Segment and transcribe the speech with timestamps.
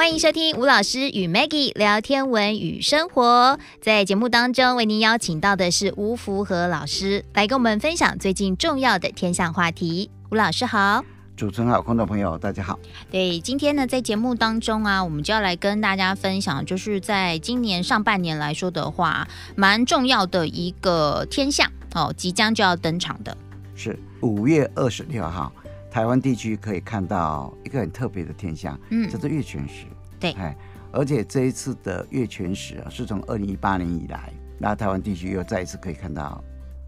[0.00, 3.58] 欢迎收听吴老师与 Maggie 聊天文与生活。
[3.82, 10.10] 在节目当中，为您邀请到的是吴福和老师，来跟我们分享最近重要的天象话题。
[10.30, 11.04] 吴老师好，
[11.36, 12.78] 主持人好，观众朋友大家好。
[13.10, 23.36] 对，今天呢，在节目当中啊，我们就要来跟大家分享，就是在今年上半年来说的话，蛮重要的一个天象哦，即将就要登场的，
[23.74, 25.52] 是五月二十六号。
[25.90, 29.86] 台湾地区可以看到一个很特别的天象，嗯，叫做月全食。
[30.20, 30.56] 对，哎，
[30.92, 36.44] 而且这一次的月全食啊，是从二零一八年以来，那台湾地区又再一次可以看到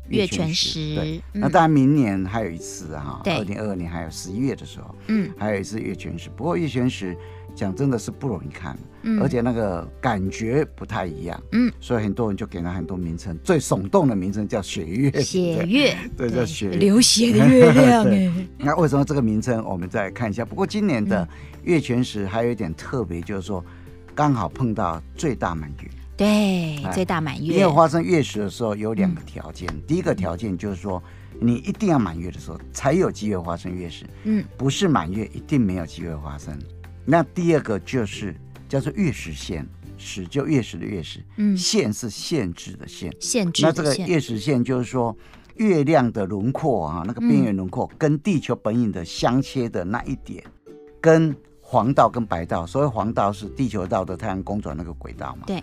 [0.08, 0.94] 月全食。
[0.94, 6.30] 对，嗯、那当然明年还有一次哈，对，二零二二年还有十一月的时候，嗯，还有一次月全食。
[6.36, 7.16] 不过月全食。
[7.54, 18.06] 讲真的是不容易看，嗯，而且那个感觉不太一样，嗯，所以很多人就给了很多名称，最耸动的名称叫血月，血月，对，叫血流血的月亮。
[18.58, 19.64] 那为什么这个名称？
[19.64, 20.44] 我们再看一下。
[20.44, 21.28] 不过今年的
[21.62, 23.64] 月全食还有一点特别，就是说
[24.14, 27.54] 刚好碰到最大满月，对，最大满月。
[27.54, 31.02] 因为发生月食的时候有两个条件，第一个条件就是说
[31.40, 36.56] 你一定要满月的时候才有机会发生月食，嗯，不是满月一定没有机会发生。
[37.04, 38.34] 那第二个就是
[38.68, 39.66] 叫做月食线，
[39.98, 43.62] 食就月食的月食，嗯，线是限制的限，限制。
[43.62, 45.16] 那这个月食线就是说，
[45.56, 55.62] 月亮的轮廓啊，那个边缘轮廓跟地球本影的相切的那一点，嗯、跟黄道跟白道，所谓黄道是地球道的太阳公转那个轨道嘛，对。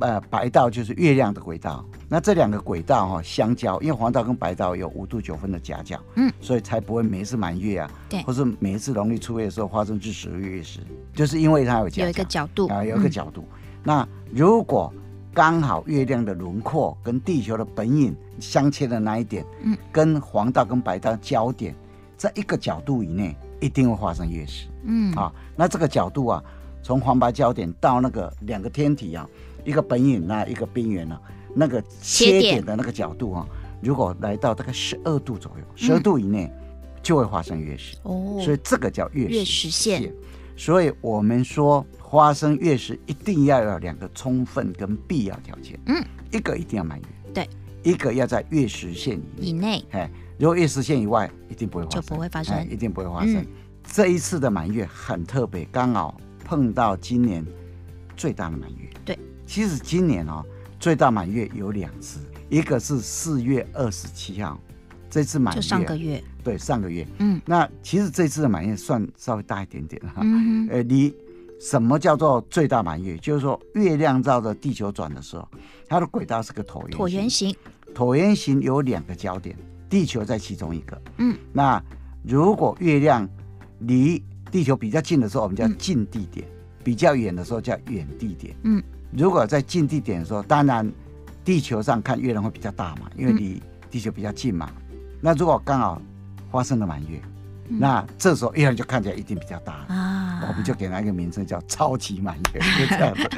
[0.00, 10.80] 呃，白道就是月亮的轨道，那这两个轨道哈、哦、相交，因为黄道跟白道有五度九分的夹角，嗯，所以才不会每一次满月啊，对，或是每一次农历初月的时候发生日食月食，
[11.14, 12.66] 就是因为它有一个角度。
[12.66, 13.42] 啊、呃，有一个角度。
[13.52, 14.92] 嗯、那如果
[15.32, 21.72] 刚好月亮的轮廓跟地球的本影相切的那一点，嗯，跟黄道跟白道交点，
[22.16, 25.14] 在一个角度以内，一定会发生月食，嗯。
[25.14, 26.42] 啊，那这个角度啊，
[26.82, 29.24] 从黄白交点到那个两个天体啊。
[29.64, 31.18] 一个本影那一个边缘呢，
[31.54, 33.46] 那个切点的那个角度啊，
[33.82, 36.50] 如果来到大概十二度左右，十二度以内，
[37.02, 37.96] 就会发生月食。
[38.02, 40.12] 哦，所以这个叫月月食线。
[40.56, 45.78] 所以我们说发生月食一定要有两个充分跟必要条件。
[45.86, 47.48] 嗯，一个一定要满月，对，
[47.82, 49.84] 一个要在月食线以内。
[49.90, 50.08] 哎，
[50.38, 53.44] 如果月食线以外，一定不会发生，就不会发生，一定不会发生。
[53.82, 57.44] 这一次的满月很特别，刚好碰到今年
[58.16, 58.88] 最大的满月。
[59.04, 59.18] 对。
[59.46, 60.44] 其实今年哦，
[60.80, 64.60] 最大满月有两次，一个是四月二十七号，
[65.08, 65.60] 这次满月。
[65.60, 71.14] 就上个月，对，上个月，嗯，那其实这次的满月算稍微大一点点哈，嗯，呃，你
[71.60, 73.16] 什么叫做最大满月？
[73.18, 75.48] 就是说月亮绕着地球转的时候，
[75.88, 77.54] 它的轨道是个椭圆椭圆形，
[77.94, 79.56] 椭圆形有两个焦点，
[79.88, 81.82] 地球在其中一个，嗯，那
[82.22, 83.28] 如果月亮
[83.80, 86.50] 离地球比较近的时候，我们叫近地点；嗯，
[86.82, 88.82] 比较远的时候叫远地点，嗯。
[89.16, 90.90] 如果在近地点的时候，当然
[91.44, 94.68] 地球上看月亮会比较大嘛，因为离地球比较近嘛。
[94.90, 96.02] 嗯、那如果刚好
[96.50, 97.20] 发生了满月，
[97.68, 100.46] 嗯、那这时候月亮就看起来一定比较大啊。
[100.48, 103.30] 我们就给它一个名称叫超级满月， 就这样子。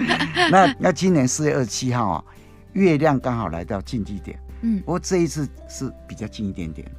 [0.51, 2.25] 那那今年四月二十七号啊，
[2.73, 4.39] 月亮刚好来到近地点。
[4.63, 6.91] 嗯，不过这一次是比较近一点点。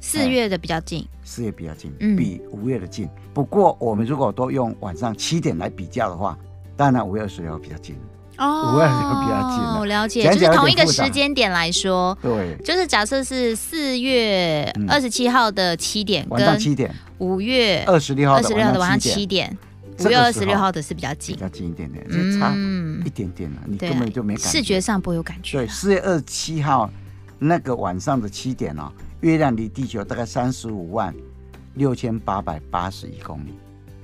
[0.00, 3.08] 四月的比较近，四月比较近，嗯、比五月的近。
[3.32, 6.36] 不过我们如果都用晚上七点来比较的话，
[6.76, 7.94] 当然五月二十六比较近。
[8.36, 9.78] 哦，五月就比较近了。
[9.78, 19.56] 我了解，就是同一个时间点来说，对，就是假设是四月二十七号的七点，晚上七点；五月二十六号二十六号的晚上七点，
[20.00, 22.52] 五月二十六号的是比较近，比较近一点点，就差
[23.04, 25.58] 一点点了，你根本就没感觉，视觉上不会有感觉。
[25.58, 26.90] 对，四月二十七号
[27.38, 28.90] 那个晚上的七点哦，
[29.20, 31.14] 月亮离地球大概三十五万
[31.74, 33.54] 六千八百八十一公里。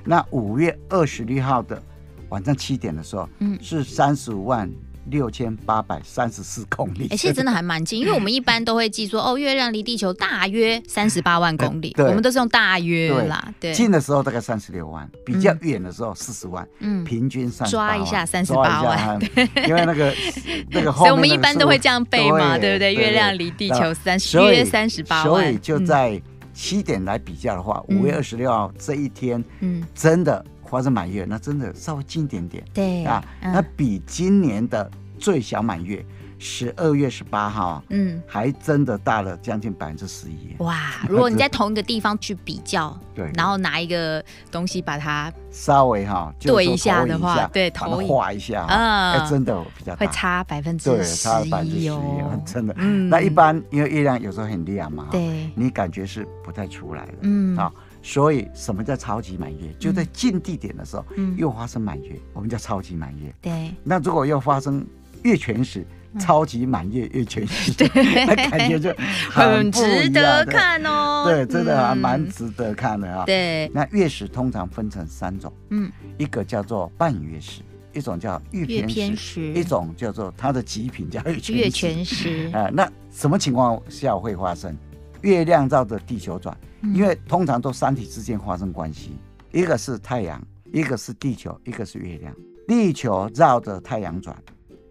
[0.05, 1.83] 那五月二十六号的。
[2.31, 4.71] 晚上七点的时候，嗯，是三十五万
[5.07, 7.05] 六千八百三十四公里。
[7.05, 13.53] 哎、欸，其实真的还蛮近，因为我们 一般都会记说，哦，月亮离地球大约三十八万公里，对，我们都是用大约啦。
[13.59, 20.15] 对，近的时候大概三十六万，比较远的时候四十万，嗯，平均三十八万，抓一下三十八万，对，因为那个
[20.71, 22.95] 那个后，所以我们一般都会这样背嘛，对不对？
[22.95, 26.21] 月亮离地球三十约三十八万，所以就在
[26.53, 30.45] 七点来比较的话，五月二十六号这一天，嗯，真的。
[30.71, 34.89] 发生满月，那真的稍微近一点点，对啊，嗯、那比今年的
[35.19, 36.05] 最小满月
[36.39, 40.55] 十二月十八号，嗯，还真的大了将近百分之十一。
[40.59, 40.79] 哇！
[41.11, 51.29] 如果你在同一个地方去比较，对，然后拿一个东西把它稍微哈对一下的话，对，投画一下啊，哎，真的比较会差百分之十
[51.65, 52.75] 一哦，真的。
[52.79, 57.71] 嗯，那一般因为月亮有时候很亮嘛，对，你感觉是不太出来的，嗯啊。
[58.03, 59.73] 所以什么叫超级满月？
[59.79, 63.35] 就在近地点的时候，嗯，又发生满月，我们叫超级满月。
[63.41, 63.75] 对。
[63.85, 64.87] 那如果又发生
[65.23, 65.85] 月全食，
[66.19, 67.89] 超级满月月全食，对，
[68.27, 68.93] 那感觉就
[69.31, 71.25] 很值得看哦。
[71.27, 73.25] 对，真的还蛮值得看的啊。
[73.27, 73.71] 对。
[73.73, 77.61] 那月食通常分成三种，嗯，一个叫做半月食，
[77.93, 81.53] 一种叫月偏食，一种叫做它的极品叫月全食。
[81.53, 82.51] 月全食。
[82.57, 84.77] 啊，那什么情况下会发生？
[85.23, 86.57] 月亮绕着地球转。
[86.95, 89.13] 因为通常都三体之间发生关系，
[89.53, 92.35] 一个是太阳，一个是地球，一个是月亮。
[92.67, 94.35] 地球绕着太阳转，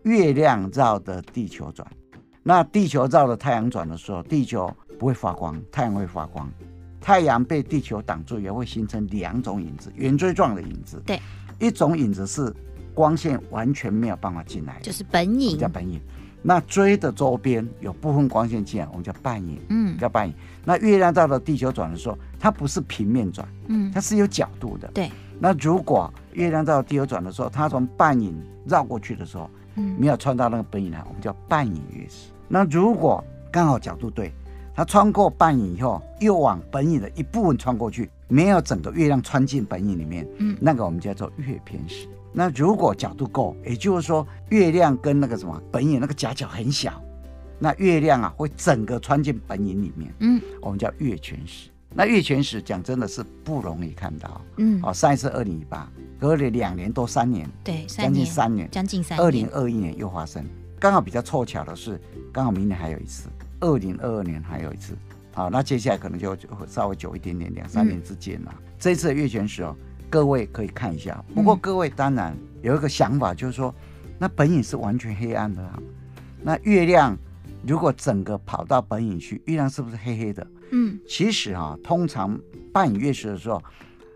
[0.03, 1.87] 月亮绕着地球转。
[2.43, 6.47] 那地球绕着太阳转的时候，地球不会发光，太阳会发光。
[7.01, 11.01] 太阳被地球挡住，也会形成两种影子，圆锥状的影子。
[11.07, 11.19] 对，
[11.57, 12.53] 一种影子是
[12.93, 15.99] 光线完全没有办法进来，就是本影，叫本影。
[16.41, 20.33] 那锥的周边有部分光线进来，我们叫半影，嗯，叫半影。
[20.63, 24.89] 那月亮到了地球转的时候，它不是平面转，嗯，它是有角度的。
[24.93, 25.11] 对。
[25.41, 32.31] 那如果月亮到地球转的时候，它从半影绕过去的时候，嗯，没有穿到那个本影来，我们叫半影月食。
[32.47, 34.31] 那如果刚好角度对，
[34.75, 42.07] 它穿过半影以后，又往本影的一部分穿过去，没有整个月亮穿进本影里面，嗯，那个我们叫做月偏食。
[42.31, 47.01] 那如果角度够，也就是说月亮跟那个什么本影那个夹角很小，
[47.57, 51.69] 那月亮啊会整个穿进本影里面，嗯，我们叫月全食。
[51.91, 60.45] 那月全食讲真的是不容易看到，嗯，哦，上一次二零一八，隔了两年多三年，对，将近三年，将近三年，二零二一年又发生，
[60.79, 61.99] 刚好比较凑巧的是，
[62.31, 63.27] 刚好明年还有一次，
[63.59, 64.95] 二零二二年还有一次，
[65.33, 68.53] 好，那接下来可能就会稍微久一点点，两三年之间了。
[68.55, 69.75] 嗯、这一次的月全食哦。
[70.09, 73.73] 各位可以看一下，不过各位当然有一个想法，就是说，
[74.17, 75.79] 那本影是完全黑暗的啊。
[76.41, 77.15] 那月亮
[77.65, 80.45] 如果整个跑到本影去，月亮是不是黑黑的？
[80.71, 82.39] 嗯，其实啊，通常
[82.73, 83.61] 半影月食的时候，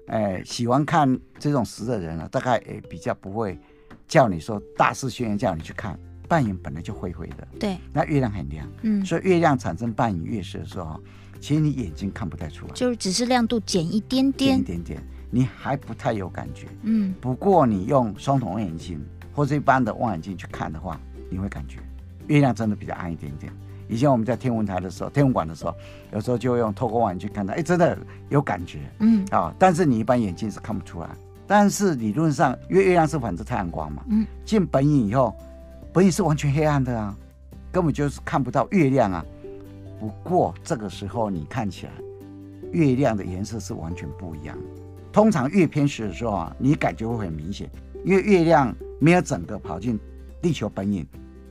[0.08, 3.60] 哎，喜欢看这种食的人啊，大概也比较不会
[4.08, 7.48] 叫你说大肆宣言叫你去看半影，本来就灰灰的。
[7.60, 11.00] 对，那月亮很亮，嗯，所以月亮产生半影月食的时候，
[11.40, 15.04] 其实你眼睛看不太出来，就是只是亮度减一点点，一点点。
[15.36, 19.04] 你还不太有感觉，嗯，不过你用双筒望远镜
[19.34, 21.80] 或者一般的望远镜去看的话，你会感觉
[22.28, 23.52] 月亮真的比较暗一点点。
[23.90, 25.74] 以前我们在天文台的时候，天文馆的时候，
[26.12, 27.98] 有时候就用透过望远镜看到，哎，真的
[28.30, 31.10] 有感觉，嗯，啊，但是你一般眼睛是看不出来。
[31.48, 35.36] 但是理论上，因为月亮是反射太阳光嘛，嗯，进本影以后，
[35.92, 37.18] 本影是完全黑暗的啊，
[37.72, 39.26] 根本就是看不到月亮啊。
[40.00, 41.92] 不过这个时候你看起来，
[42.72, 44.56] 月亮的颜色是完全不一样。
[45.14, 47.70] 通常月偏食的时候啊，你感觉会很明显，
[48.04, 49.98] 因为月亮没有整个跑进
[50.42, 51.06] 地球本影，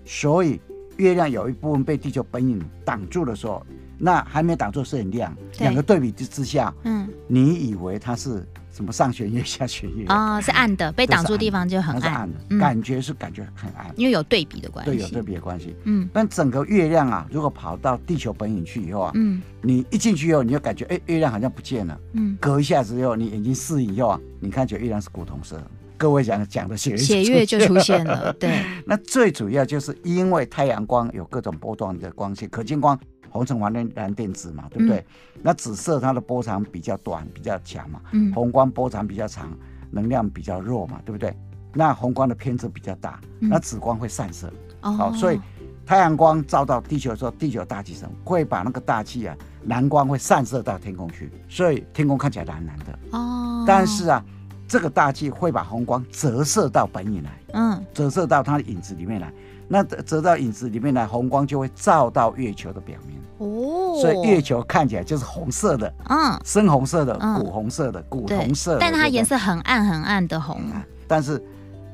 [0.04, 0.60] 所以
[0.96, 3.64] 月亮有一部分被地球本影挡住的时候，
[3.98, 10.40] 那还没挡住是很亮，两个对比之之下，嗯，你以为它是什么上弦月下弦月啊？
[10.40, 19.40] 是暗的，被挡住的地方就很暗，暗的，感觉是感觉很暗，因为有对比的关系，对，有对比的关系，嗯，但整个月亮啊，如果跑到地球本影去以后啊，嗯。
[19.64, 21.96] 你一进去以后，你就感觉哎，月亮好像不见了。
[22.14, 25.62] 嗯，隔一下子以后，你眼睛适应以后啊，你看觉得月亮是古铜色。
[25.96, 28.32] 各位讲讲的血月血月就出现了。
[28.32, 32.98] 对， 那最主要就是因为太阳光有各种波段的光线，可见光
[33.32, 34.98] 红橙黄绿蓝靛紫嘛，对不对？
[35.34, 38.00] 嗯、那紫色它的波长比较短，比较强嘛。
[38.12, 38.30] 嗯。
[38.34, 39.50] 红光波长比较长，
[39.90, 41.34] 能量比较弱嘛，对不对？
[41.72, 44.52] 那红光的偏侧比较大，那紫光会散射。
[44.82, 44.92] 哦。
[44.92, 45.40] 好，所以
[45.86, 49.34] 太阳光照到地球的时候，地球大气层会把那个大气啊。
[49.66, 52.98] 蓝光会散射到天空去，所以天空看起来蓝蓝的。
[53.12, 53.64] 哦。
[53.64, 54.24] 但是啊，
[54.66, 59.32] 这个大气会把红光折射到本影来，嗯，折射到它的影子里面来。
[59.72, 63.18] 那折到影子里面来，红光就会照到月球的表面。
[63.38, 63.98] 哦。
[64.02, 68.80] 所以月球看起来就是红色的，嗯，深红色的，古红色的，古铜色的。
[68.80, 70.60] 但它颜色很暗很暗的红。
[71.08, 71.42] 但是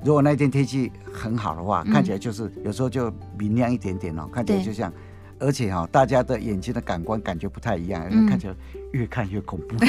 [0.05, 4.93] 如果那天天气很好的话，看起来就是有时候就明亮一点点哦，看起来就像。
[5.41, 8.55] 而且哈、哦，大家的眼睛的感官感觉不太一样，嗯、看起来
[8.93, 9.77] 越看越恐怖。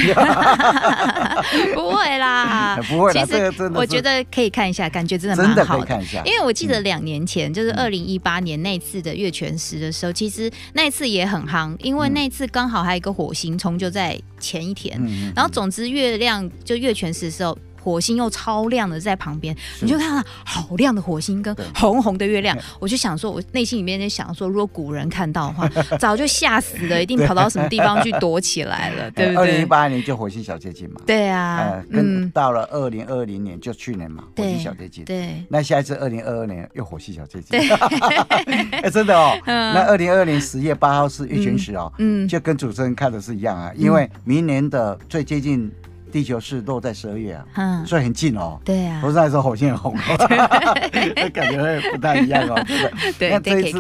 [1.74, 3.26] 不会啦， 不会啦。
[3.26, 5.62] 其实我觉得可以看一下，感觉真的蛮好的。
[5.62, 15.00] 真的可以看一下，因为我记得两年前，嗯、就是二零一八年那次的月全食的时候，其实那次也很夯，因为那次刚好还有一个火星冲就在前一天。
[15.02, 17.58] 嗯、然后总之月亮就月全食的时候。
[17.82, 29.36] 火星又超亮的在旁边，你就看到好亮的火星跟红红的月亮，我就想说，我内心里面在想说，如果古人看到的话， 早就吓死了，一定跑到什么地方去躲起来了， 对不对？
[29.36, 37.60] 二零一八年就火星小接近嘛，对啊，呃，跟到了二零二零年就去年嘛，火星小接近，对，那下一次二零二二年又火星小接近，
[38.72, 45.72] 哎，真的哦，那二零二二年十月八号是月全食哦，嗯，就跟主持人看的是一样啊，因为明年的最接近。
[46.12, 48.60] 地球是落在十二月啊，嗯，所以很近哦。
[48.66, 49.96] 对啊，不是还说火星很红，
[51.34, 52.62] 感觉会不太一样哦。
[53.18, 53.80] 对，那这一次，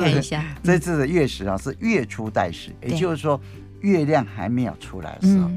[0.64, 3.40] 这一次的月食啊是月初带食，也就是说
[3.82, 5.50] 月亮还没有出来的时候，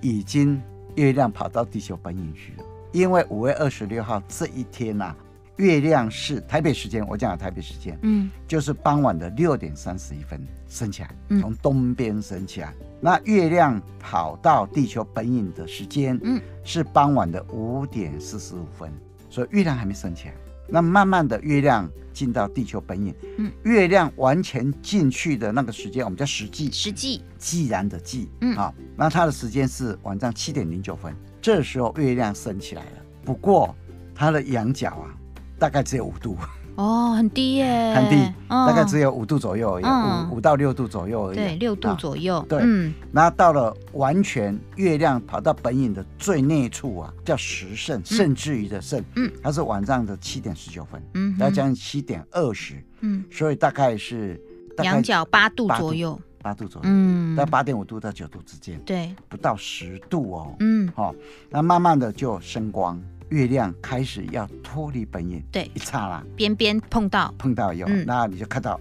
[0.00, 0.60] 已经
[0.96, 2.64] 月亮跑到地球本影去了。
[2.92, 5.14] 因为五月二十六号这一天呐，
[5.56, 12.74] 月亮是台北时间，我讲的台北时间，嗯，就是傍晚的六点三十一分升起来，从东边升起来。
[13.00, 18.90] 那月亮跑到地球本影的时间，嗯，是傍晚的五点四十五分，
[19.30, 20.34] 所以月亮还没升起来。
[20.66, 33.02] 那慢慢的，月亮进到地球本影，嗯，月亮完全进去的那个时间，我们叫时际，时际，既然的既，嗯，好，那它的时间是晚上七点零九分，这时候月亮升起来了。
[33.22, 33.74] 不过
[34.14, 35.14] 它的仰角啊，
[35.58, 36.36] 大概只有五度。
[36.76, 39.84] 哦，很低耶，很低，大概只有五度左右而已，
[40.28, 41.36] 五五到六度左右而已。
[41.36, 42.44] 对，六度左右。
[42.48, 42.92] 对，嗯。
[43.12, 54.42] 那到了完全月亮跑到本影的最内处啊，叫时甚，甚至于的甚，嗯，它是晚上的七点十九分，嗯，大概将近七点二十，嗯，所以大概是
[54.82, 61.14] 仰角八度左右，八度左右，嗯，在八点五度到九度之间，对，不到十度哦，嗯，好，
[61.50, 63.00] 那慢慢的就升光。
[63.30, 68.78] 月亮开始要脱离本影，对，一刹那，边边碰到，碰到以后，那你就看到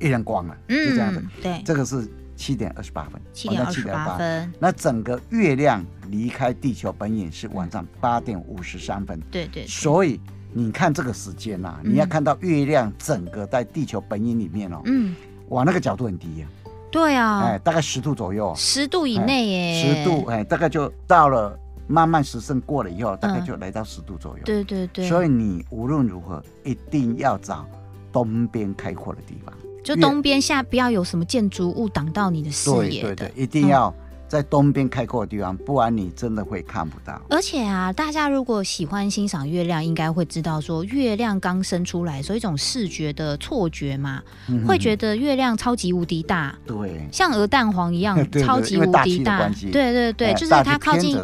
[0.00, 10.18] 月亮光了，嗯，就这样子，对，这个是七点二十八分，七点二十八分，那整个月亮离开地球本影是晚上八点五十三分，对对，所以
[10.52, 15.14] 你看这个时间呐，你要看到月亮整个在地球本影里面哦，嗯，
[15.50, 16.46] 哇，那个角度很低呀，
[16.90, 21.58] 对啊，哎，大概十度左右，十度以内耶，十度，哎，大概就到了。
[21.86, 24.44] 慢慢时辰过了以后，大概就来到十度左右。
[24.44, 25.08] 对对对。
[25.08, 27.66] 所以你无论如何一定要找
[28.12, 33.02] 东边开阔的地方，就东边下不要有什么建筑物挡到你的视野。
[33.02, 33.94] 对对对，一定要。
[34.32, 37.20] 在东边开阔的地方，不然你真的会看不到。
[37.28, 44.22] 而且啊，大家如果喜欢欣赏月亮，应该会知道说，月亮刚生出来，所以一种视觉的错觉嘛，
[44.66, 49.46] 会觉得月亮超级无敌大，对，像鹅蛋黄一样， 对对对，超级无敌大。
[49.70, 51.14] 对对对，就是它靠近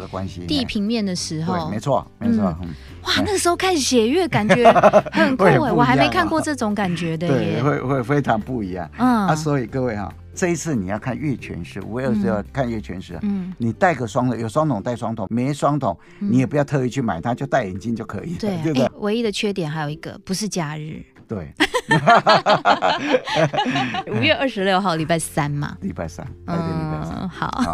[0.47, 2.43] 地平面的时候，没错没错。
[2.43, 4.71] 哇，那个时候看血月，感觉
[5.11, 8.87] 很酷哎，我还没看过这种感觉的耶，对，会会非常不一样。
[8.99, 10.13] 嗯，啊，所以各位哈。
[10.39, 13.19] 这一次你要看月全食，我有时候看月全食。
[13.23, 18.35] 嗯，你戴个双筒，有双筒戴双筒，没双筒你也不要特意去买它，就戴眼镜就可以。
[18.35, 18.89] 对，对不对？
[18.99, 21.03] 唯一的缺点还有一个，不是假日。
[21.27, 21.53] 对。
[24.07, 25.77] 五月二十六号，礼拜三嘛。
[25.81, 27.27] 礼拜三，白天礼拜三。
[27.27, 27.73] 好。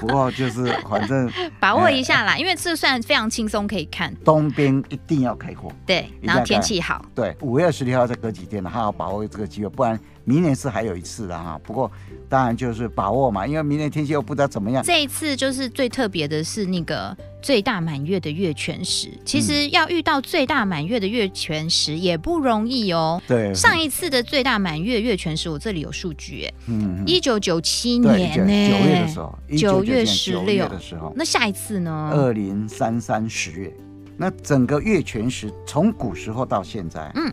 [0.00, 1.30] 不过就是反正
[1.60, 4.10] 把握一下啦，因为这算非常轻松可以看。
[4.24, 5.70] 东边一定要开阔。
[5.84, 7.04] 对，然后天气好。
[7.14, 10.00] 对，五月二十六号再隔几天了，好好把握这个机会，不然。
[10.28, 11.90] 明年是还有一次的哈，不过
[12.28, 14.82] 当然就是把握嘛，因为明年天气又不知道怎么样。
[14.82, 23.22] 这一次就是最特别的是那个最大满月的月全食，其实要遇到最大满月的月全食也不容易哦。
[23.28, 32.10] 对，上一次的最大满月月全食，我这里有数据哎，嗯，一九九七年呢，九月的时候，九月十六的时候，那下一次呢？
[32.12, 33.72] 二零三三十月，
[34.16, 37.32] 那整个月全食从古时候到现在，嗯。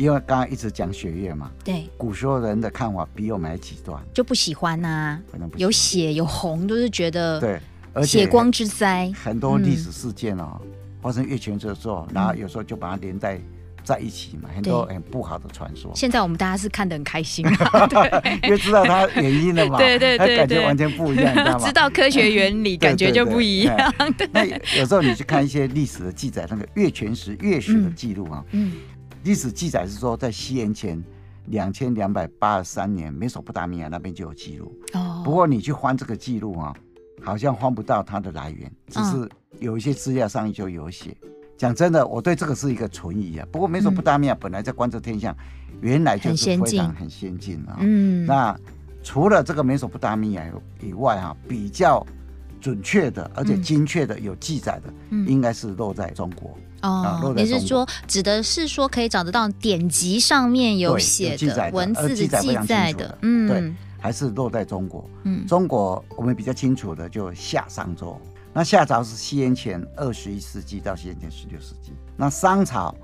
[0.00, 5.20] 因为刚刚一直讲血液嘛，对，古时候人的看法比我们还极端，就不喜欢呐、啊，
[5.56, 7.60] 有血有红都是觉得对，
[7.92, 10.58] 而且血光之灾，很多历史事件哦，
[11.02, 13.38] 发生月全食的时候，然后有时候就把它连带
[13.84, 15.92] 在一起嘛，很多很不好的传说。
[15.94, 17.44] 现在我们大家是看得很开心，
[17.90, 21.66] 对， 因为知道它原因了嘛，对 对对，感觉完全不一样，知道吗？
[21.68, 23.76] 知道科学原理，感觉就不一样。
[24.32, 24.46] 那
[24.78, 28.72] 有时候你去看一些历史的记载，那个月全食月食的记录啊，嗯。
[29.22, 31.02] 历史记载是说，在西元前
[31.46, 34.74] 两千两百八十三年，美索不达米亚那边就有记录。
[34.94, 35.22] 哦。
[35.24, 36.74] 不过你去翻这个记录啊，
[37.22, 41.16] 好像翻不到它的来源，只是有一些资料上就有写。
[41.56, 43.46] 讲真的，我对这个是一个存疑啊。
[43.52, 45.36] 不过美索不达米亚本来在观测天象，
[45.82, 47.76] 原来就是非常很先进啊。
[47.80, 48.24] 嗯。
[48.24, 48.58] 那
[49.02, 50.44] 除了这个美索不达米亚
[50.80, 52.06] 以外哈，比较
[52.60, 54.92] 准确的而且精确的有记载的，
[55.26, 56.56] 应该是落在中国。
[56.82, 65.08] 哦，你是说指的是说可以找得到典籍上面有写的文字的记载的，嗯，对，还是落在中国。
[65.24, 68.18] 嗯，中国我们比较清楚的就夏商周，
[68.54, 71.92] 那夏朝是西元前二十一世纪到西元前十六世纪。
[72.16, 72.94] 那商朝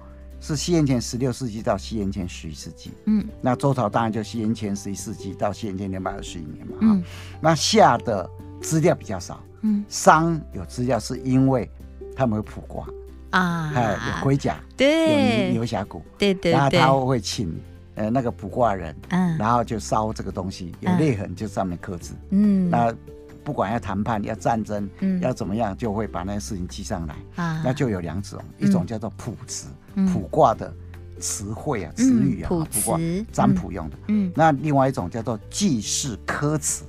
[0.41, 2.93] 是西元前十六世纪到西元前十一世纪。
[3.05, 6.77] 嗯，那周朝当然就西元前十一世纪到西元前两百二十一年嘛。
[6.81, 7.05] 嗯，
[7.43, 8.27] 那夏的
[8.61, 9.41] 资料比较少。
[9.63, 11.69] 嗯，商有资料是因为
[12.15, 12.87] 他们有卜卦
[13.31, 17.59] 啊，有龟甲，对，有牛峡谷，对对，然后他会请
[17.95, 22.95] 呃那个卜卦人，嗯，然后就烧这个东西，有裂痕就上面刻字，嗯，那
[23.43, 27.15] 不管要谈判要战争，嗯，要怎么样，就会把那些事情记上来。
[27.37, 29.69] 啊，那就有两种，一种叫做卜辞，
[30.13, 30.73] 卜卦的
[31.19, 33.01] 词汇啊，词语啊，卜卦
[33.33, 36.85] 占卜用的，嗯，那另外一种叫做记事刻辞。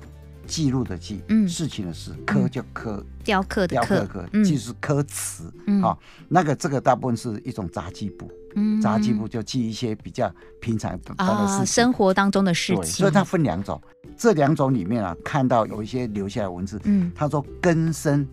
[0.48, 6.00] 记录的记，嗯，事情的事，刻就刻，雕刻的刻，刻，记是刻词，好，
[6.30, 13.80] 那个这个大部分是一种杂记簿，嗯，杂记簿就记一些比较平常的事情，生活当中的事情，所以它分两种，
[14.18, 18.26] 这两种里面啊，看到有一些留下来文字，嗯，他说庚申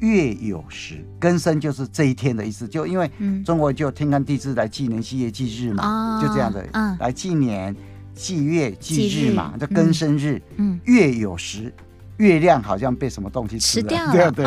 [0.00, 3.08] 月有时，庚申就是这一天的意思，就因为
[3.44, 7.74] 中国就天干地支来纪年纪月纪日嘛，就这样的，嗯，来纪年。
[8.14, 10.40] 纪月祭日嘛，叫庚申日。
[10.56, 11.72] 嗯，月有时，
[12.18, 14.44] 月亮好像被什么东西吃了， 对对。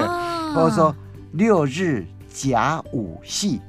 [0.53, 0.95] 或者说
[1.34, 3.60] 六日甲午夕，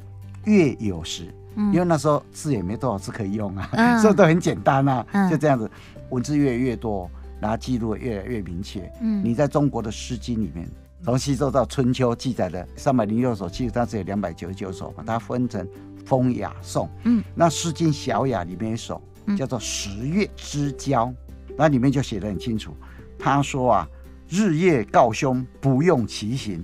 [0.45, 1.33] 月有时。
[1.73, 3.67] 因为那时候字也没多少字可以用啊，
[3.99, 5.71] 所以都很简单啊，就这样子，
[6.11, 7.11] 文字越来越多，
[7.41, 8.93] 然后记录越来越明确。
[9.01, 10.69] 嗯，你在中国的《诗经》里面，
[11.03, 15.67] 从西周到春秋记载的三百零六首，其实它只有两百九十九首，把它分成
[16.05, 16.87] 风雅颂。
[17.05, 19.01] 嗯，那《诗经·小雅》里面一首。
[19.35, 21.13] 叫做十月之交，
[21.57, 22.77] 那里面就写得很清楚。
[23.19, 23.89] 他说啊，
[24.29, 26.61] 日月告凶，不用其行；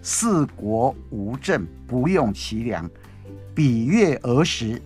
[0.00, 2.88] 四国无政，不用其粮。
[3.54, 4.80] 比月而食，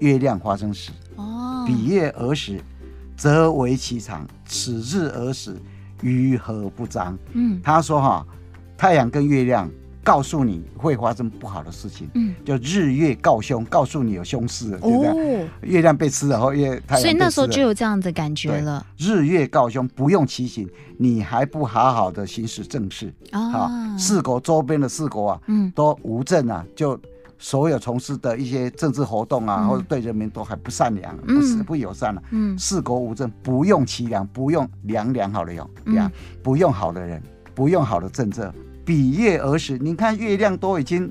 [0.00, 0.90] 月亮发生时。
[1.16, 1.64] 哦。
[1.66, 2.60] 比月而食，
[3.16, 4.26] 则为其长。
[4.44, 5.56] 此日而食，
[6.02, 7.16] 于何不彰？
[7.32, 7.60] 嗯。
[7.62, 8.26] 他说哈、啊，
[8.76, 9.70] 太阳跟月亮。
[10.04, 15.44] 告诉你会发生不好的事情，嗯，就日月告凶，告诉你有凶事，对不对？
[15.44, 18.84] 哦，月亮被吃了，后月太阳，所以那时候就有这样的感觉了。
[18.98, 20.68] 日月告凶，不用其行，
[20.98, 23.96] 你还不好好的行使政事啊？
[23.96, 26.98] 四国周边的四国啊，嗯，都无政啊，就
[27.38, 32.28] 所有从事的一些政治活动啊，嗯、或者对人民都还不善良，不是不友善了、啊。
[32.32, 36.10] 嗯，四国无政，不用其良，不用良良好的用良，
[36.42, 37.22] 不用好的人，
[37.54, 38.52] 不用好的政策。
[38.84, 41.10] 比月而食，你看月亮都已经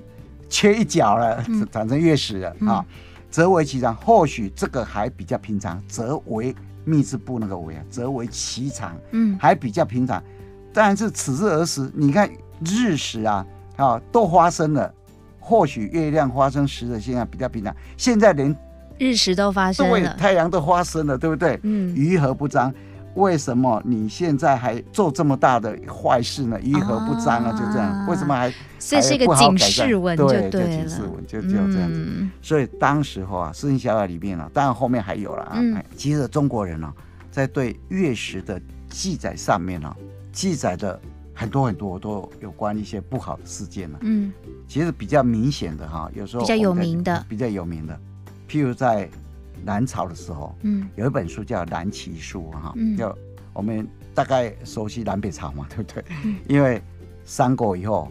[0.50, 2.86] 缺一角了，产生月食了啊，
[3.30, 3.96] 则为其长。
[3.96, 10.22] 或许这个还比较平常，则为密字部那个为啊，则为其长，嗯，还比较平常。
[10.74, 12.30] 但是此日而食，你看
[12.66, 13.46] 日食啊，
[13.78, 14.94] 啊，都发生了。
[15.40, 18.56] 或许月亮发生时的现象比较平常，现在连
[19.00, 21.60] 日食都发生了，太阳都发生了，对不对？
[21.64, 22.72] 嗯，鱼何不彰？
[23.16, 26.60] 为什么你现在还做这么大的坏事呢？
[26.62, 27.52] 于何不彰啊？
[27.52, 31.78] 就这样，为什么还这是一个警示文就对了，对，警示文就就这样子。
[31.92, 35.58] 嗯、所以当时候啊，《诗经小雅》里面啊，当然后面还有了啊。
[35.58, 36.94] 嗯、其实中国人呢、啊，
[37.30, 39.98] 在对月食的记载上面呢、啊，
[40.32, 41.00] 记载的
[41.34, 44.04] 很多很多都有关一些不好的事件呢、啊。
[44.04, 44.32] 嗯，
[44.68, 48.00] 其实比较明显的哈、啊，有时候比较有名的，比较有名的，
[48.50, 49.10] 譬如在。
[49.64, 53.16] 南朝的时候，嗯，有一本书叫《南齐书》哈，就
[53.54, 56.04] 我们大概熟悉南北朝嘛， 对不对？
[56.24, 56.82] 嗯、因为
[57.24, 58.10] 三国以后，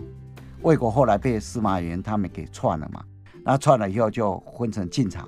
[0.63, 3.05] 魏国后来被司马炎他们给篡了嘛，
[3.45, 5.27] 那篡了以后就分成晋朝，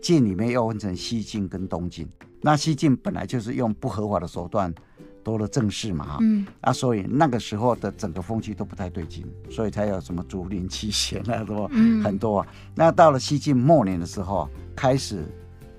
[0.00, 2.08] 晋里面又分成西晋跟东晋。
[2.40, 4.74] 那西晋本来就是用不合法的手段
[5.22, 11.68] 夺了政事嘛，哈，嗯，那所以那个时候的整个风气都不太对劲，所以才有什么竹林七贤啊，什么
[12.02, 12.46] 很多啊。
[12.74, 15.22] 那到了西晋末年的时候，开始。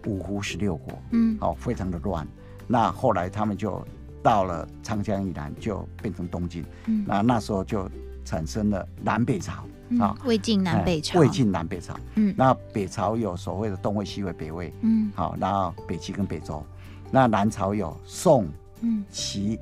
[0.05, 2.27] 五胡十六国，嗯，好，非常的乱。
[2.67, 3.85] 那后来他们就
[4.23, 6.63] 到了长江以南，就变成东晋。
[6.85, 7.89] 嗯，那那时候就
[8.23, 9.65] 产生了南北朝，
[9.99, 11.99] 啊，魏晋南北朝，魏晋南北朝。
[12.15, 14.73] 嗯，那北朝有所谓的东魏、西魏、北魏。
[14.81, 16.63] 嗯，好，然后北齐跟北周。
[17.11, 18.47] 那南朝有宋、
[19.09, 19.59] 齐、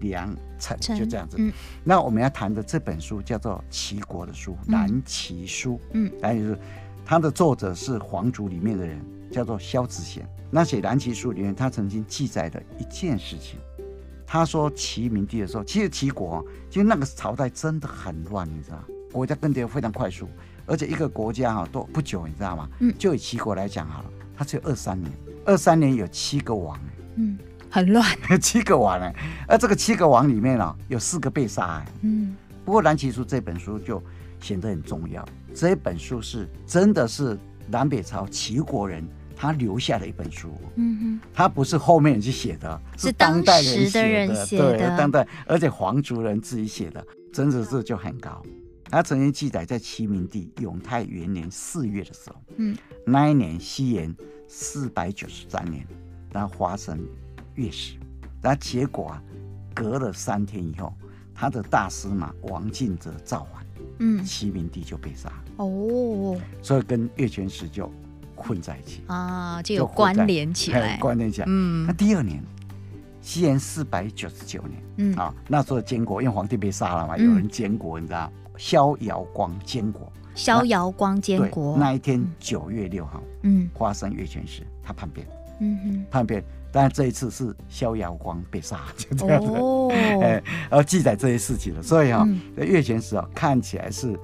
[0.00, 1.36] 梁、陈，就这样子。
[1.40, 1.52] 嗯，
[1.82, 5.74] 那我们要谈的这本书叫做齐国的书，《南齐书》。
[5.92, 6.56] 嗯，南齐书，
[7.04, 9.04] 它的作者是皇族里面的人。
[9.32, 13.58] 叫做萧子贤，那写《南齐书》里面，他曾经记载的一件事情，
[14.26, 18.78] 他说齐明帝的时候，其实齐国其实那个朝代真的很乱，你知道，
[19.10, 20.28] 国家更迭非常快速，
[20.66, 22.68] 而且一个国家哈都不久，你知道吗？
[22.80, 25.10] 嗯，就以齐国来讲好了，它只有二三年，
[25.46, 26.78] 二三年有七个王，
[27.16, 27.38] 嗯，
[27.70, 28.04] 很乱，
[28.40, 29.14] 七个王哎，
[29.48, 34.02] 而这个七个王里面啊，有四个被杀哎，嗯，不过《南齐书》这本书就
[34.40, 39.06] 显得很重要，这本书是真的是南北朝齐国人。
[39.42, 47.04] 他留下了一本书，嗯哼，他不是后面人去写的，是当代人写的，对，当代，而且皇族人自己写的。
[47.32, 48.40] 整指数就很高。
[48.84, 54.14] 他曾经记载在齐明帝永泰元年四月的时候，嗯，那一年西元
[54.46, 55.84] 四百九十三年，
[56.32, 57.04] 然后发生
[57.56, 57.96] 月食，
[58.40, 59.22] 然后结果啊，
[59.74, 60.94] 隔了三天以后，
[61.34, 63.66] 他的大司马王敬则造反，
[63.98, 65.32] 嗯，齐明帝就被杀。
[65.56, 67.90] 哦，所以跟月全食就
[68.42, 71.46] 混在一起啊，就有关联起来，关联起来。
[71.48, 72.42] 嗯，那第二年，
[73.20, 75.14] 西元四百九十九年，嗯。
[75.14, 78.30] 啊，那时候监国因为皇帝被杀了嘛，有人监国，你知道。
[78.58, 81.76] 逍遥光监国，逍遥光监国。
[81.78, 85.26] 那一天九月六号，嗯，发生月全食，他叛变，
[85.58, 89.88] 嗯哼，叛变，但这一次是逍遥光被杀， 就这样子，哦，
[90.22, 94.16] 哎，然后记载这些事情了，所以哈，月全食啊，看起来是。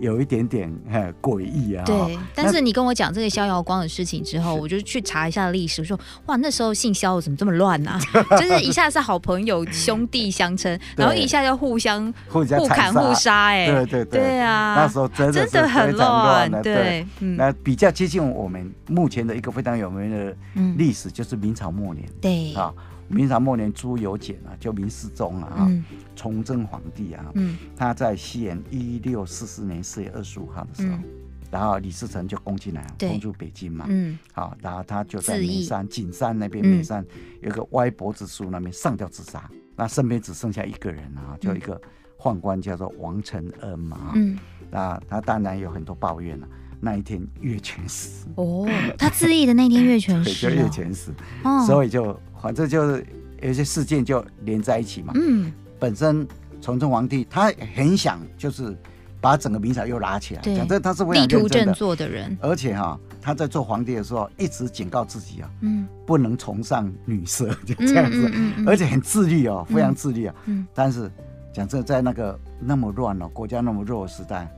[0.00, 1.84] 有一点点很诡异啊！
[1.84, 7.98] 对，但是你跟我讲这个逍遥光的事情之后，我就去查一下历史，我说哇，那时候姓萧的怎么这么乱啊？
[8.38, 16.50] 就是一下是好朋友兄弟相称， 然后一下就互相互砍互杀，哎，对对对啊，那时候真的真的很乱。
[16.62, 20.36] 对，那比较接近我们目前的一个非常有名的
[20.76, 22.72] 历史，就是明朝末年，对啊。
[23.08, 25.70] 明朝末年，朱由检啊，就明世宗啊，
[26.16, 31.04] 崇祯皇帝啊，嗯、他在西元一六四四年四月二十五号的时候，嗯、
[31.50, 33.10] 然后李自成就攻进来，对。
[33.10, 37.04] 攻入北京嘛，嗯，好，然后他就在眉山景山那边，眉山
[37.42, 41.80] 有个歪脖子树那边上吊自杀，嗯、那身边只剩下一个人啊，就一个
[42.18, 44.38] 宦官叫做王承恩嘛，嗯，
[44.70, 46.48] 那他当然有很多抱怨了。
[46.80, 53.06] 那一天月全食哦，他自缢的那天月全食，就月全食，哦，所以就反正就是
[53.40, 55.14] 有些事件就连在一起嘛。
[55.16, 56.28] 嗯，本身
[56.60, 58.76] 崇祯皇帝他很想就是
[59.18, 68.30] 把整个明朝又拉起来，反正他是非常力图振作的人，而且哈他在做皇帝的时候一直警告自己啊，嗯，不能崇尚女色，就这样子，
[68.66, 70.34] 而且很自律哦，非常自律啊。
[70.44, 71.10] 嗯，但是
[71.50, 74.54] 讲真，在那个那么乱哦，国家那么弱的时代，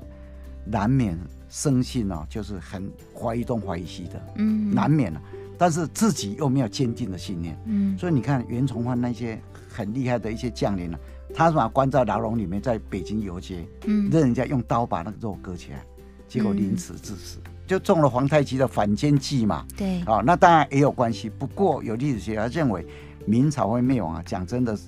[0.65, 1.17] 难免。
[1.49, 5.23] 生性哦，就是很怀疑东怀疑西的，嗯，难免了。
[5.59, 10.99] 但是自己又没有坚定的信念，嗯，所以你看袁崇焕那些很厉害的一些将领呢，
[11.35, 15.83] 他是把关在牢笼里面，在北京游街，嗯，任人家用刀把那个肉割起来，
[16.29, 19.67] 结果凌迟致死，嗯、就中了皇太极的反间计嘛。
[19.77, 21.31] 对，啊、哦，那当然也有关系。
[21.31, 22.87] 不过有历史学家认为，
[23.25, 24.79] 明朝会灭亡啊，讲真的，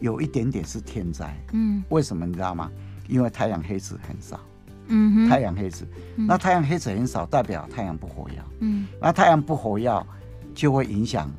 [0.00, 1.36] 有一点点是天灾。
[1.52, 2.70] 嗯，为什么你知道吗？
[3.08, 4.40] 因为太阳黑子很少。
[4.88, 8.34] 嗯，太阳黑子，嗯、那太阳黑子很少，代表太阳不活跃。
[8.60, 10.06] 嗯，那太阳不活跃，
[10.54, 11.30] 就会影响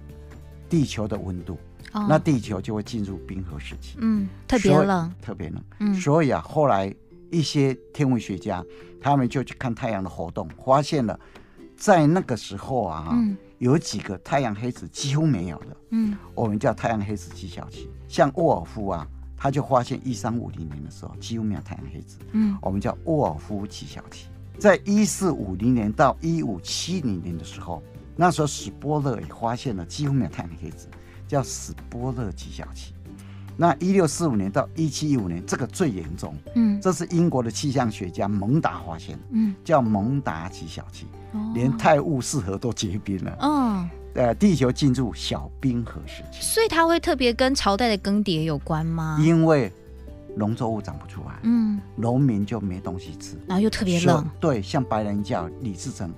[0.70, 1.58] 地球的温度。
[1.92, 3.98] 哦，那地球就会进入冰河时期。
[4.00, 5.64] 嗯，特别冷，特别冷。
[5.80, 6.94] 嗯，所以啊，后来
[7.30, 8.64] 一些天文学家，
[9.00, 11.20] 他们就去看太阳的活动，发现了
[11.78, 15.78] 在那个时候啊，嗯、有几个太阳黑子几乎没有的。
[15.92, 19.08] 嗯，我们叫太阳黑子极小期，像沃尔夫啊。
[19.44, 24.28] 他就发现一三五零年的时候几乎没有太阳黑子，嗯，我们叫沃尔夫极小期。
[24.58, 27.84] 在一四五零年到一五七零年的时候，
[28.16, 30.88] 那时候史波勒也发现了几乎没有太阳黑子，
[31.28, 32.94] 叫史波勒极小期。
[33.58, 43.86] 那一六四五年到一七一五年这个最严重，嗯，这是英国的气象学家蒙达发现，嗯，叫蒙达极小期，哦，连泰晤士河都结冰了，哦。
[44.16, 49.18] 呃，地球进入小冰河时期，所以它会特别跟朝代的更迭有关吗？
[49.20, 49.72] 因为
[50.36, 54.30] 农作物长不出来，嗯，农民就没东西吃，然后又特别冷。
[54.40, 56.12] 对，像白人教李自成，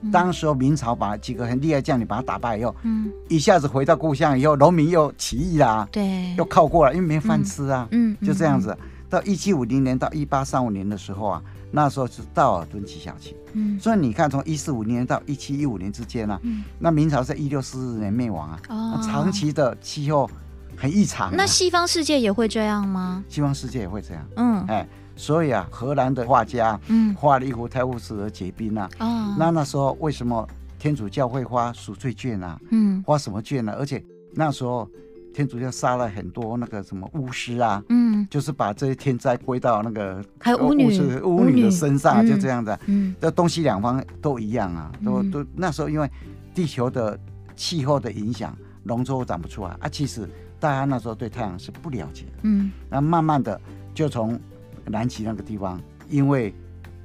[0.00, 8.74] 嗯、当时候明朝把几个很厉害将领把他打败以后，嗯，一下子回到故乡以后，农民又起义啦，对，又靠过来，因为没饭吃啊，嗯，嗯就这样子。
[9.10, 11.42] 到一七五零年到一八三五年的时候啊。
[11.74, 20.30] 那时候是道尔顿极小期，嗯，所以你看，从一四五零年到一七一五年之间呢，嗯，那明朝在一六四四年灭亡啊，哦，长期的气候
[20.76, 21.34] 很异常。
[21.34, 23.24] 那西方世界也会这样吗？
[23.26, 30.46] 西方世界也会这样，嗯，哎，所以啊，荷兰的画家，嗯，画了一幅泰晤士河结冰啊，哦，那那时候为什么
[30.78, 32.60] 天主教会发赎罪券啊？
[32.70, 33.72] 嗯，发什么券呢？
[33.78, 34.04] 而且
[34.34, 34.86] 那时候。
[35.32, 40.92] 天主教杀了很多那个什么巫师啊，嗯，就是把这些天灾归到那个还有巫女。
[41.20, 46.10] 巫女的身上，就这样子，嗯，这东西两方都一样啊，都都那时候因为
[46.54, 47.18] 地球的
[47.56, 50.28] 气候的影响，农作物长不出来啊，其实
[50.60, 53.60] 大家那时候对太阳是不了解的，嗯，那慢慢的
[53.94, 54.38] 就从
[54.84, 56.54] 南极那个地方，因为。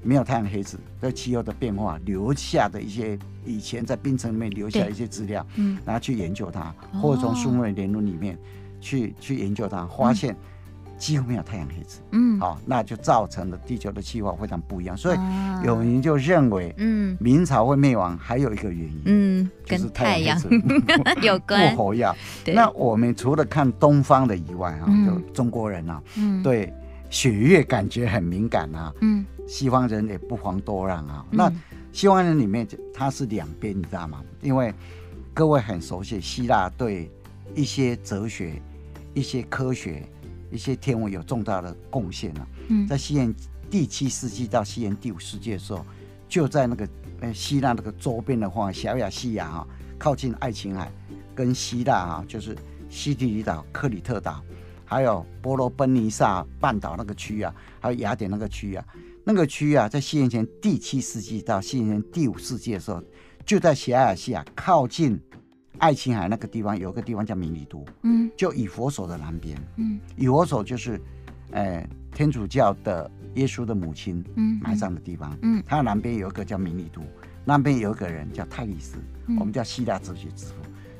[0.08, 8.40] 没有太阳黑子，对气候的变化留下的一些以前在冰层里面留下的一些资料，嗯，然后去研究它，哦、或者从树木的年轮里面
[8.80, 10.34] 去去研究它，发现
[10.98, 14.96] 几乎没有太阳黑子，嗯，好、哦，那就造成了地球的气候非常不一样。
[14.96, 15.18] 所以
[15.66, 20.42] 有人就认为，嗯，明朝会灭亡还有一个原因，嗯，就是太阳
[21.22, 21.76] 有关。
[21.76, 22.10] 不活跃。
[22.46, 22.56] 对。
[22.56, 26.74] 那我们除了看东方的以外啊，就中国人啊，嗯，对。
[27.10, 28.94] 血液感觉很敏感啊。
[29.00, 31.26] 嗯，西方人也不遑多让啊。
[31.32, 31.52] 嗯、那
[31.92, 34.24] 西方人里面，它是两边，你知道吗？
[34.42, 34.74] 因为
[35.34, 37.10] 各位很熟悉希腊对
[37.56, 38.62] 一些哲学、
[39.14, 40.08] 一些科学、
[40.52, 42.48] 一些天文有重大的贡献啊。
[42.68, 43.34] 嗯，在西元
[43.70, 45.84] 第七世纪到西元第五世纪的时候，
[46.28, 46.88] 就在那个
[47.22, 50.92] 呃希腊那个周边的话，小亚细亚啊，靠近爱琴海，
[51.34, 52.56] 跟希腊啊，就是
[52.90, 54.44] 西西里岛、克里特岛。
[54.90, 58.86] 还有波罗奔尼撒半岛那个区域啊，还有雅典那个区域啊，
[59.30, 63.04] 那个区域啊，在西元前第七世纪到西元前第五世纪的时候，
[63.46, 65.20] 就在小亚细亚靠近
[65.80, 70.98] 爱琴海那个地方，有个地方叫米利都，嗯，就以佛所的南边，嗯，以佛所就是，
[71.52, 77.02] 呃，天主教的耶稣的母亲，嗯，埋葬的地方，嗯，它南边有一个叫米利都，
[77.44, 78.96] 那边有一个人叫泰利斯，
[79.38, 80.54] 我们叫希腊哲学之父，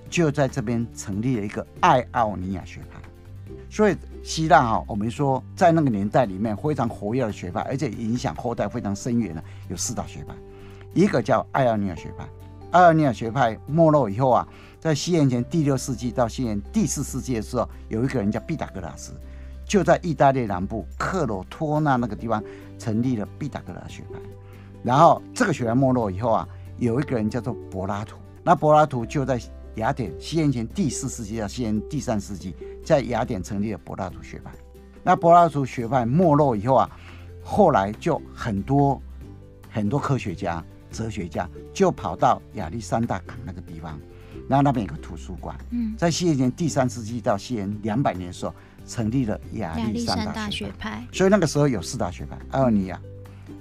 [0.10, 3.00] 就在这边成立了一个爱奥尼亚学派。
[3.70, 10.34] 所以希腊哈，我们说在那个年代里面非常活跃的学派，而且影响后代非常深远的有四大学派，
[10.94, 12.28] 一个叫爱奥尼亚学派。
[12.72, 14.48] 爱奥尼亚学派没落以后啊，
[14.80, 19.14] 在西元前第六世纪到西元第四世纪的时候，有一个人叫毕达哥拉斯，
[19.66, 22.44] 就在意大利南部克罗托纳那个地方
[22.78, 24.20] 成立了毕达哥拉学派。
[24.84, 29.40] 然后这个学派没落以后啊，有一个人叫做柏拉图，那柏拉图就在
[29.78, 34.52] 雅典，西元前第四世纪到西元第三世纪，在雅典成立了柏拉图学派。
[35.04, 36.90] 那柏拉图学派没落以后啊，
[37.44, 39.00] 后来就很多
[39.70, 44.00] 很多科学家、哲学家就跑到亚历山大港那个地方，
[44.50, 45.56] 然后那边有个图书馆。
[45.70, 48.54] 嗯，在西元前第三世纪到西元两百年的时候，
[48.88, 51.06] 成立了亚历山大学派。
[51.14, 53.00] 所以那个时候有四大学派：爱奥尼亚。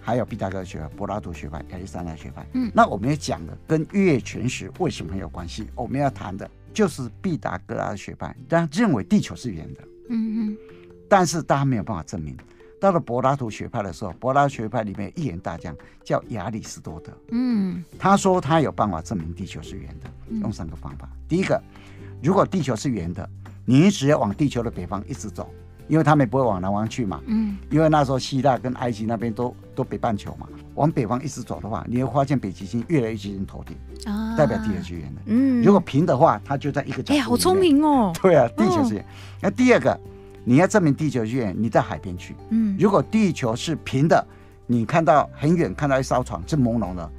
[0.07, 2.47] 还有毕达哥学派、柏拉图学派、亚历山大学派。
[2.53, 5.67] 嗯，那我们要讲的跟月全食为什么很有关系？
[5.75, 9.81] 我们要谈的就是毕达哥拉学派，他认为地球是圆的。
[10.11, 10.57] 嗯嗯。
[11.09, 12.37] 但是大家没有办法证明。
[12.81, 17.13] 到了柏拉图学派的时候，柏拉图学派里面有一员大将叫亚里士多德。
[17.33, 17.83] 嗯。
[17.99, 20.09] 他说他有办法证明地球是圆的，
[20.41, 21.11] 用三个方法。
[21.29, 21.61] 第一个，
[22.23, 23.29] 如果地球是圆的，
[23.65, 25.51] 你只要往地球的北方一直走。
[25.89, 33.77] 因为他们也不会往南方去嘛，嗯，因为那时候希腊跟埃及那边都都北半球嘛，往北方一直走的话，你会发现北极星越来越接近头顶，
[34.13, 37.15] 啊，代表地球是圆的，嗯，如果平的话，它就在一个角。
[37.15, 38.13] 哎呀，好聪明哦！
[38.21, 39.07] 对啊，地球是圆。
[39.41, 39.99] 那、哦、第二个，
[40.45, 44.27] 你要证明地球是圆，你在海边去，嗯，如果地球是平的，
[44.67, 47.11] 你看到很远看到一艘船是朦胧的，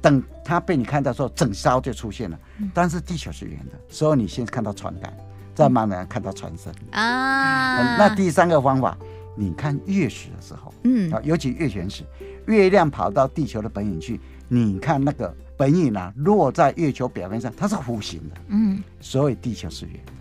[0.00, 2.38] 等它被你看到的时候，整艘就出现了，
[2.72, 5.12] 但是地球是圆的，所以你先看到船杆。
[5.54, 8.96] 再慢慢看到船身啊、嗯，那第三个方法，
[9.36, 12.04] 你看月食的时候，嗯，啊，尤其月全食，
[12.46, 19.94] 月亮跑到地球的本影去，你看那个本影啊，落在月球表面上，它是弧形的，嗯，所以地球是圆。
[20.06, 20.12] 的，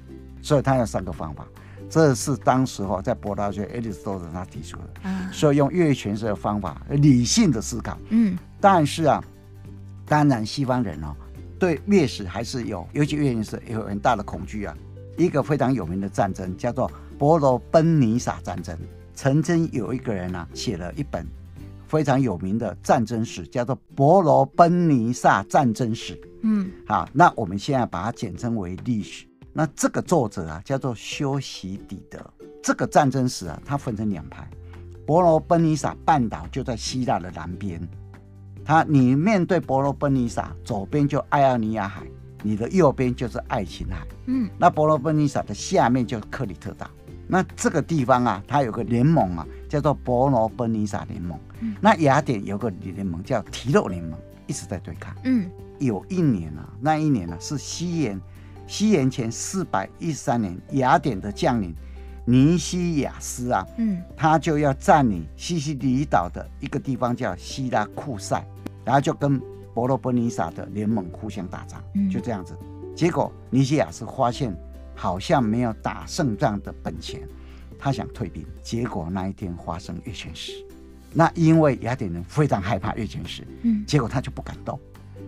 [0.42, 1.46] 所以它有三个方法，
[1.90, 9.24] 这是当时候在柏拉图亚里士多德他提出的，啊，所以用月全食的方法，理性的思考，嗯，但是啊，
[10.06, 11.16] 当然西方人哦，
[11.58, 14.76] 对月食还是有，尤其月全食有很大的恐惧啊。
[15.18, 18.78] 一个非常有名的战争叫做伯罗奔尼撒战争，
[19.14, 21.28] 曾经有一个人呢、啊、写了一本
[21.88, 26.16] 非常有名的战争史，叫做《伯罗奔尼撒战争史》。
[26.44, 29.28] 嗯，好，那我们现在把它简称为历史。
[29.54, 32.18] 那这个作者啊叫做修昔底德。
[32.64, 34.50] 这个战争史啊，它分成两派。
[35.06, 37.86] 伯罗奔尼撒半岛就在希腊的南边，
[38.64, 42.04] 它你面对伯罗奔尼撒，左边就爱奥尼亚海。
[42.44, 46.90] 你的右边就是爱琴海，嗯，那伯罗奔尼撒的下面就是克里特岛，
[47.28, 55.50] 那这个地方啊，它有个联盟啊，叫做伯罗奔尼撒联盟，嗯，那雅典有个联盟叫提洛联盟，一直在对抗，嗯，
[55.80, 58.20] 有一年啊，那一年呢、啊、是西元
[58.66, 61.76] 西元前四百一十三年，雅典的将领
[62.26, 68.44] 尼西亚斯啊，嗯，他就要占领西西里岛的一个地方叫希拉库塞，
[68.84, 69.40] 然后就跟。
[69.74, 72.58] 伯罗奔尼撒的联盟互相打仗，就这样子。
[72.96, 74.56] 结果尼西亚斯发现
[74.94, 77.22] 好像没有打胜仗的本钱，
[77.80, 78.46] 他想退兵。
[78.62, 80.52] 结果那一天发生月全食，
[81.14, 84.80] 那因为雅典人非常害怕月全食，嗯，结果他就不敢动，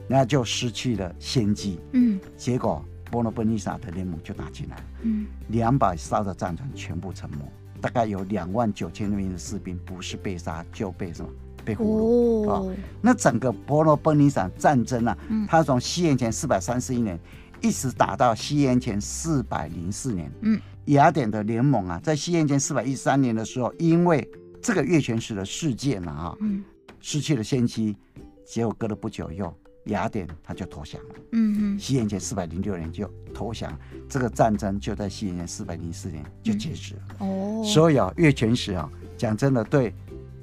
[0.08, 2.20] 那就失去了先机，嗯。
[2.36, 7.38] 结果伯罗奔尼撒的联盟就打进来，嗯，两百艘的战船全部沉没，
[7.80, 11.32] 大概有两万九千名的士兵不是被杀就被什么？
[11.64, 12.76] 被俘虏啊！
[13.02, 17.20] 那整个伯罗奔尼撒战争啊，嗯、它从西元前四百三十一年
[17.62, 20.32] 一直打到西元前四百零四年。
[20.42, 24.28] 嗯，雅典的联盟啊，在西元前四百一十三年的时候，因为
[24.62, 26.64] 这个月全食的事件啊，嗯，
[27.00, 27.96] 失去了先机，
[28.46, 29.54] 结果隔了不久以后，
[29.86, 31.16] 雅典他就投降了。
[31.32, 33.78] 嗯嗯，西元前四百零六年就投降，
[34.10, 37.02] 这个战争就在西元前四百零四年就截止了。
[37.20, 38.90] 哦，所以啊，月全食啊。
[39.16, 39.94] 讲真的，对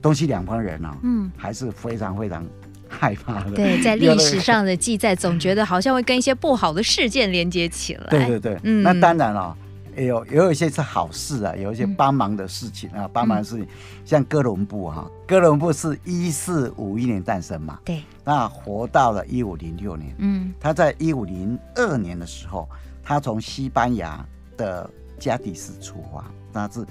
[0.03, 2.45] 东西两方人呢、啊，嗯，还是非常非常
[2.89, 3.53] 害怕的。
[3.53, 8.07] 对，在历史上的记载，总觉得好像会跟一些不好的事件连接起来。
[8.09, 9.57] 对对对，嗯，那当然了、哦。
[9.97, 13.67] 也有也有一些是好事啊，有一些帮忙的事情啊，帮、嗯、忙的事情，
[14.05, 22.69] 像哥伦布哈、啊，哥伦布是一四五一年诞生嘛，对，那活到了一五零六年，嗯，他在一五零二年的时候，
[23.03, 24.25] 他从西班牙
[24.57, 26.87] 的加的斯出发，那是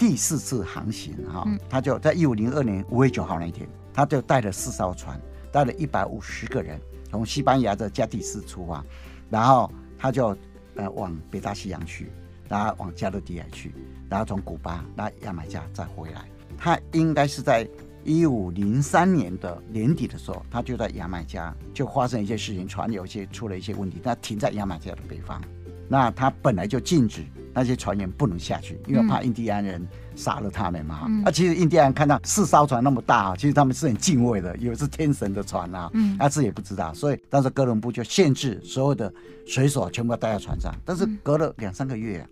[0.00, 5.20] 第四次航行哈、啊嗯，他就在一五零二年五月九号那一天，他就带了四艘船，
[5.52, 8.82] 带了一百五十个人，从西班牙的加的斯出发，
[9.28, 10.34] 然后他就
[10.76, 12.10] 呃往北大西洋去。
[12.48, 13.72] 然后往加勒比海去，
[14.08, 16.28] 然后从古巴那牙买加再回来。
[16.58, 17.64] 他应该是在
[18.02, 25.40] 一五零三年的年底的时候，他就在牙买加就发生一些事情，船有一些出了一些问题，他停在牙买加的北方。
[25.88, 31.06] 那他本来就禁止那些船员不能下去，因为怕印第安人杀了他们嘛。
[31.08, 35.90] 嗯、啊，其实印第安人看到四艘船那么大，其实他们是很敬畏的，以为是天神的船啊。
[35.94, 39.12] 嗯，他自己也不知道，所以当时哥伦布就限制所有的
[39.46, 40.74] 水手全部要待在船上。
[40.84, 42.26] 但是隔了两三个月、啊。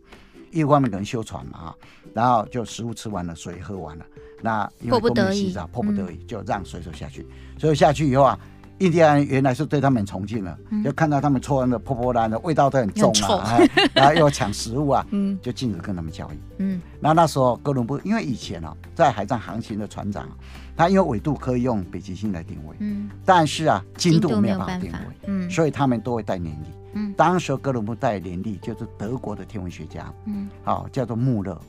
[0.50, 1.74] 一方面可能修船嘛啊，
[2.14, 4.06] 然后就食物吃完了，水喝完了，
[4.40, 7.26] 那因为都没有洗澡，迫不得已就让水手下去。
[7.58, 8.40] 所以下去以后啊，
[8.78, 13.58] 印第安人原来是对他们很崇敬的，就看到他们穿的破破烂的，味道都很重啊，
[13.92, 15.04] 然后又抢食物啊，
[15.42, 16.38] 就禁止跟他们交易。
[16.58, 20.28] 嗯，那那时候哥伦布因为以前啊，在海上航行的船长，
[20.76, 26.66] 他因为纬度可以用北极星来定位，嗯，但是啊经度没有办法定位，嗯，所以他们都会带年历。
[26.94, 31.60] 嗯，当时哥伦布带年历就是德国的天文学家，嗯，好、哦、叫做穆勒，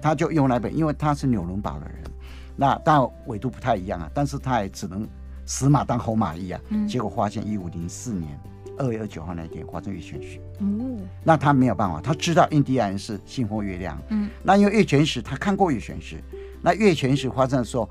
[0.00, 1.96] 他就用那本，因为他是纽伦堡的人，
[2.54, 5.06] 那当然纬度不太一样啊，但是他也只能
[5.48, 8.38] 死马当活马医啊，嗯，结果发现一五零四年
[8.76, 16.22] 二月二十九号那天发生月全食，嗯，那他没有办法，他知道印第安人是信奉月亮，嗯，那因为月全食他看过月全食，
[16.60, 17.88] 那月全食发生的时候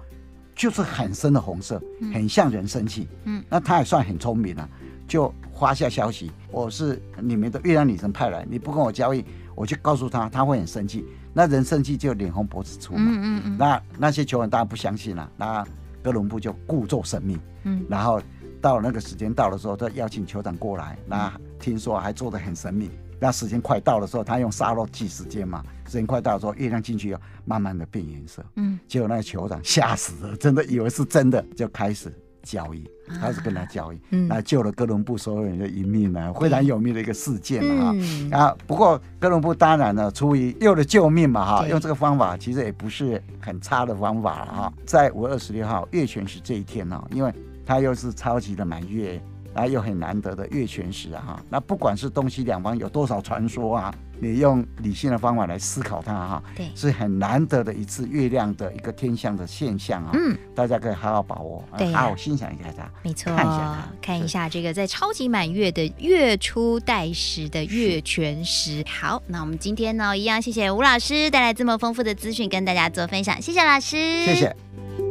[0.56, 1.82] 就是很深的红色，
[2.14, 4.70] 很像人生气，嗯，那他也算很聪明啊。
[5.08, 9.24] 就发下消息，我是你们的月亮女神派来，你不跟我交易，
[9.56, 11.06] 我就告诉他，他会很生气。
[11.34, 13.06] 那人生气就脸红脖子粗嘛。
[13.08, 13.58] 嗯嗯嗯。
[13.58, 15.32] 那那些球员当然不相信了。
[15.38, 15.66] 那
[16.08, 17.38] 哥伦布就故作神秘。
[17.64, 17.86] 嗯。
[17.90, 18.22] 然后
[18.62, 20.98] 到那个时间到的时候，他邀请酋长过来。
[21.06, 22.90] 那听说还做得很神秘。
[23.20, 25.62] 那时间快到的时候，他用沙漏计时间嘛。
[25.86, 28.42] 时间快到的时候，月亮进去要慢慢的变颜色。
[28.56, 28.80] 嗯。
[28.88, 32.10] 结果那个酋长吓死了，真的以为是真的，就开始。
[32.48, 38.32] 交易，他是跟他交易，那、救了哥伦布所有人的一命呢，非常有名的一个事件啊、嗯。
[38.32, 44.74] 啊，不过哥伦布当然呢，出于为了救命嘛哈，用这个方法其实也不是很差的方法了哈。
[44.86, 47.34] 在五月二十六号月全食这一天呢，因为
[47.66, 49.22] 他又是超级的满月。
[49.54, 68.84] 然后又很难得的月全食啊哈，那不管是东西两方有多少传说啊，你用理性的方法来思考它哈，对，是很难得的一次月亮的一个天象的现象啊，嗯，大家可以好好把握，对、啊，好好欣赏一下它，没错，看一下它，看一下这个在超级满月的月初带时的月全食。
[68.88, 75.07] 好，那我们今天呢，一样谢谢吴老师带来这么丰富的资讯跟大家做分享，谢谢老师，谢谢。